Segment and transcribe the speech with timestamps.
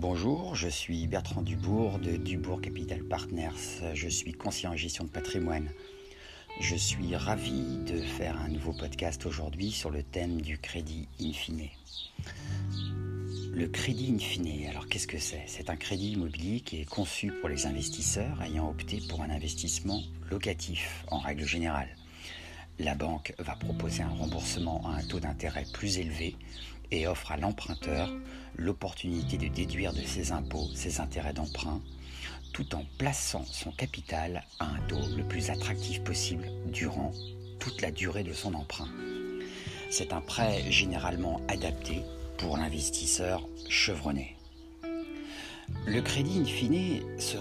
[0.00, 3.82] Bonjour, je suis Bertrand Dubourg de Dubourg Capital Partners.
[3.92, 5.68] Je suis conseiller en gestion de patrimoine.
[6.58, 11.34] Je suis ravi de faire un nouveau podcast aujourd'hui sur le thème du crédit in
[11.34, 11.68] fine.
[13.52, 15.44] Le crédit in fine, alors qu'est-ce que c'est?
[15.46, 20.00] C'est un crédit immobilier qui est conçu pour les investisseurs ayant opté pour un investissement
[20.30, 21.94] locatif en règle générale.
[22.78, 26.36] La banque va proposer un remboursement à un taux d'intérêt plus élevé
[26.90, 28.08] et offre à l'emprunteur
[28.56, 31.80] l'opportunité de déduire de ses impôts ses intérêts d'emprunt
[32.52, 37.12] tout en plaçant son capital à un taux le plus attractif possible durant
[37.58, 38.88] toute la durée de son emprunt.
[39.90, 42.02] C'est un prêt généralement adapté
[42.38, 44.36] pour l'investisseur chevronné.
[45.86, 47.36] Le crédit in fine se,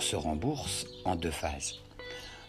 [0.00, 1.74] se rembourse en deux phases.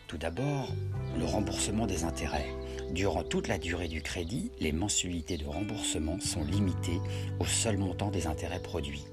[0.07, 0.69] Tout d'abord,
[1.17, 2.49] le remboursement des intérêts.
[2.91, 6.99] Durant toute la durée du crédit, les mensualités de remboursement sont limitées
[7.39, 9.05] au seul montant des intérêts produits.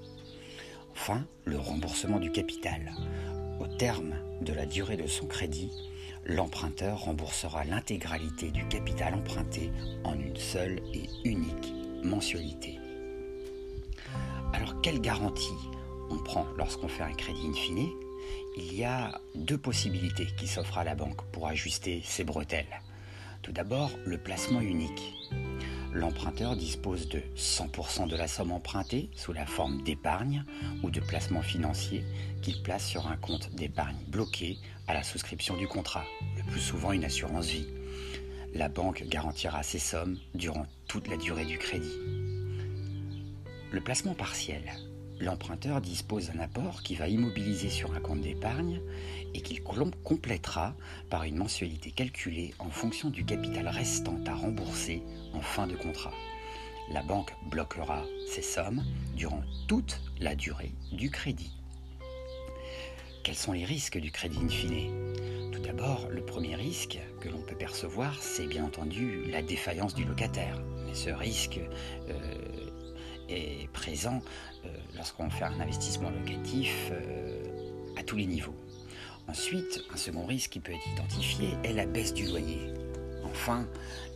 [0.92, 2.92] Enfin, le remboursement du capital.
[3.60, 5.70] Au terme de la durée de son crédit,
[6.24, 9.70] l'emprunteur remboursera l'intégralité du capital emprunté
[10.02, 12.80] en une seule et unique mensualité.
[14.54, 15.54] Alors, quelle garantie
[16.10, 17.88] on prend lorsqu'on fait un crédit in fine?
[18.56, 22.82] Il y a deux possibilités qui s'offrent à la banque pour ajuster ses bretelles.
[23.42, 25.14] Tout d'abord, le placement unique.
[25.92, 30.44] L'emprunteur dispose de 100% de la somme empruntée sous la forme d'épargne
[30.82, 32.04] ou de placement financier
[32.42, 36.04] qu'il place sur un compte d'épargne bloqué à la souscription du contrat,
[36.36, 37.68] le plus souvent une assurance vie.
[38.54, 41.98] La banque garantira ces sommes durant toute la durée du crédit.
[43.70, 44.62] Le placement partiel
[45.20, 48.80] l'emprunteur dispose d'un apport qui va immobiliser sur un compte d'épargne
[49.34, 50.74] et qu'il complétera
[51.10, 55.02] par une mensualité calculée en fonction du capital restant à rembourser
[55.34, 56.12] en fin de contrat.
[56.90, 58.82] La banque bloquera ces sommes
[59.14, 61.52] durant toute la durée du crédit.
[63.24, 65.50] Quels sont les risques du crédit in fine?
[65.52, 70.04] Tout d'abord, le premier risque que l'on peut percevoir, c'est bien entendu la défaillance du
[70.04, 70.58] locataire.
[70.86, 71.60] Mais ce risque
[72.08, 72.14] euh,
[73.28, 74.20] est présent
[74.64, 77.42] euh, lorsqu'on fait un investissement locatif euh,
[77.96, 78.54] à tous les niveaux.
[79.28, 82.72] Ensuite, un second risque qui peut être identifié est la baisse du loyer.
[83.24, 83.66] Enfin,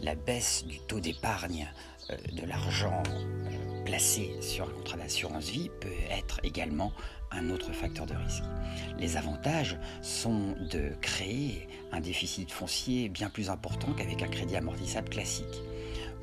[0.00, 1.70] la baisse du taux d'épargne
[2.10, 3.02] euh, de l'argent
[3.84, 6.92] placé sur un contrat d'assurance vie peut être également
[7.30, 8.44] un autre facteur de risque.
[8.98, 15.08] Les avantages sont de créer un déficit foncier bien plus important qu'avec un crédit amortissable
[15.08, 15.62] classique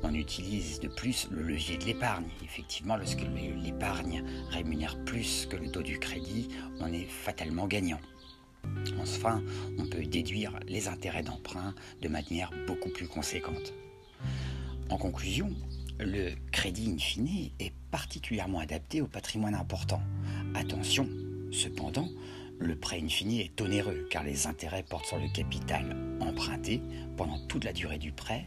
[0.02, 2.28] on utilise de plus le levier de l'épargne.
[2.42, 3.22] Effectivement, lorsque
[3.64, 6.48] l'épargne rémunère plus que le taux du crédit,
[6.80, 8.00] on est fatalement gagnant.
[9.00, 9.42] Enfin,
[9.78, 13.72] on peut déduire les intérêts d'emprunt de manière beaucoup plus conséquente.
[14.90, 15.50] En conclusion,
[15.98, 20.02] le crédit in fine est particulièrement adapté au patrimoine important.
[20.54, 21.08] Attention,
[21.52, 22.08] cependant,
[22.60, 26.82] le prêt in fine est onéreux car les intérêts portent sur le capital emprunté
[27.16, 28.46] pendant toute la durée du prêt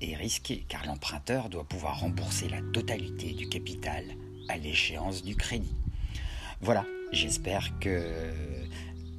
[0.00, 4.04] et risqué car l'emprunteur doit pouvoir rembourser la totalité du capital
[4.48, 5.74] à l'échéance du crédit.
[6.60, 8.02] Voilà, j'espère que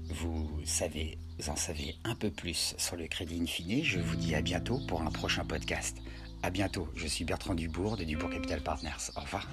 [0.09, 1.17] vous savez,
[1.47, 3.83] en savez un peu plus sur le crédit in fine.
[3.83, 5.97] Je vous dis à bientôt pour un prochain podcast.
[6.43, 9.11] À bientôt, je suis Bertrand Dubourg de Dubourg Capital Partners.
[9.15, 9.47] Au revoir.